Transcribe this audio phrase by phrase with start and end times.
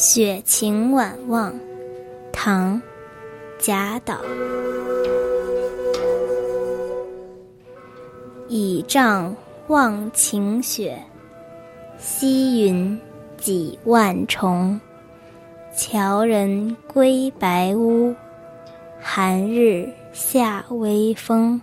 [0.00, 1.52] 雪晴晚望，
[2.30, 2.76] 唐·
[3.58, 4.20] 贾岛。
[8.46, 9.34] 倚杖
[9.66, 10.96] 望晴雪，
[11.98, 12.96] 溪云
[13.38, 14.80] 几万重。
[15.72, 18.14] 樵人归白屋，
[19.00, 21.60] 寒日下微风。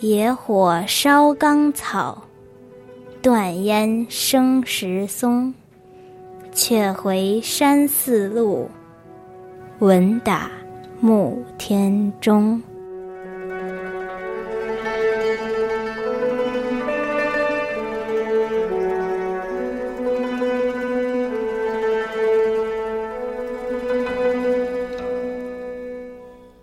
[0.00, 2.24] 野火烧冈草，
[3.22, 5.54] 断烟生石松。
[6.62, 8.70] 却回山寺路，
[9.78, 10.50] 闻打
[11.00, 12.62] 暮天钟。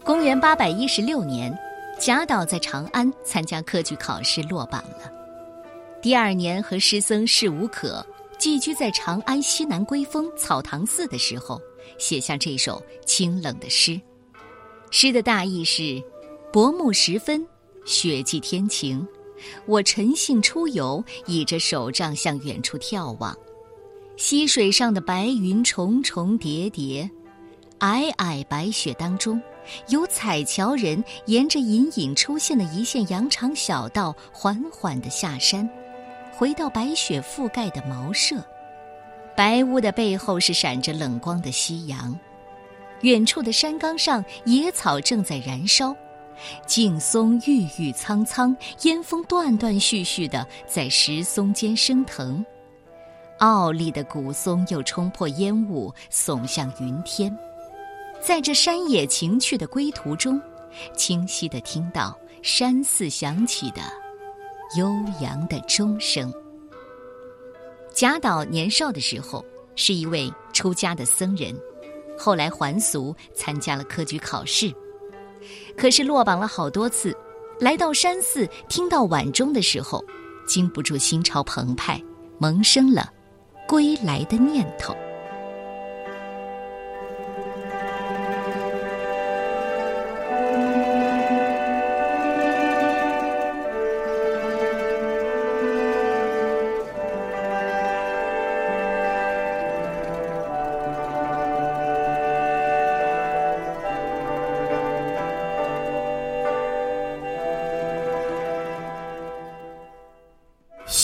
[0.04, 1.52] 公元八百一十六年，
[1.98, 5.12] 贾岛在长安参加科举考试落榜了。
[6.04, 8.06] 第二年，和师僧释无可。
[8.38, 11.60] 寄居在长安西南归峰草堂寺的时候，
[11.98, 14.00] 写下这首清冷的诗。
[14.92, 16.02] 诗的大意是：
[16.54, 17.46] 薄暮时分，
[17.86, 19.06] 雪霁天晴，
[19.66, 23.36] 我陈姓出游，倚着手杖向远处眺望。
[24.18, 27.10] 溪水上的白云重重叠叠，
[27.80, 29.42] 皑皑白雪当中，
[29.90, 35.70] 有彩樵人沿着隐隐出现的一线羊肠小道，缓缓地下山。
[36.38, 38.36] 回到白雪覆盖的茅舍，
[39.36, 42.16] 白屋的背后是闪着冷光的夕阳，
[43.02, 45.96] 远处的山岗上野草正在燃烧，
[46.68, 52.46] 劲松郁郁苍苍，烟风断断续续的在石松间升腾，
[53.40, 57.36] 傲立的古松又冲破烟雾，耸向云天，
[58.22, 60.40] 在这山野情趣的归途中，
[60.96, 63.82] 清晰的听到山寺响起的。
[64.76, 66.34] 悠扬的钟声。
[67.94, 69.44] 贾岛年少的时候
[69.76, 71.56] 是一位出家的僧人，
[72.18, 74.74] 后来还俗参加了科举考试，
[75.78, 77.16] 可是落榜了好多次。
[77.60, 80.04] 来到山寺听到晚钟的时候，
[80.46, 82.00] 经不住心潮澎湃，
[82.38, 83.12] 萌生了
[83.68, 84.96] 归来的念头。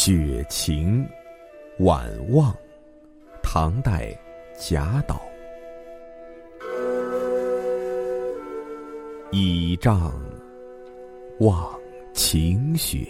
[0.06, 1.08] 雪晴
[1.80, 2.54] 晚望，
[3.42, 4.14] 唐代
[4.60, 5.22] 贾岛。
[9.32, 10.12] 倚杖
[11.40, 11.74] 望
[12.12, 13.08] 晴雪，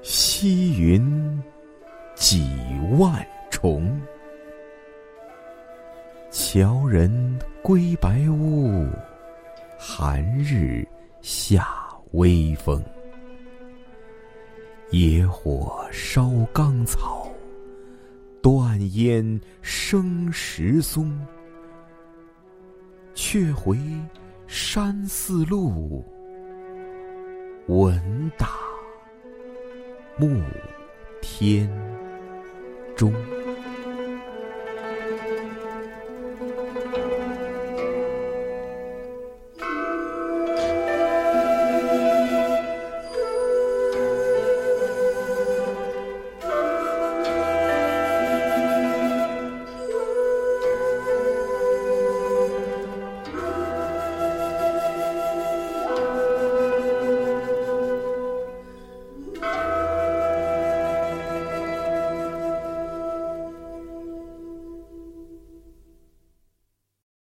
[0.00, 1.38] 溪云
[2.14, 2.48] 几
[2.98, 4.00] 万重。
[6.30, 8.88] 樵人归白屋，
[9.78, 10.82] 寒日
[11.20, 11.68] 下
[12.12, 12.82] 微风。
[14.90, 17.28] 野火烧冈草，
[18.42, 21.16] 断烟生石松。
[23.14, 23.78] 却回
[24.46, 26.04] 山寺路，
[27.66, 28.48] 闻打
[30.16, 30.42] 暮
[31.20, 31.70] 天
[32.96, 33.12] 钟。